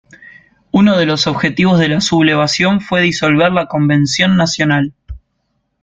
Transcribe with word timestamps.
Uno 0.71 0.97
de 0.97 1.05
los 1.05 1.27
objetivos 1.27 1.77
de 1.77 1.87
la 1.87 2.01
sublevación 2.01 2.81
fue 2.81 3.01
disolver 3.03 3.51
la 3.51 3.67
Convención 3.67 4.35
Nacional. 4.35 4.95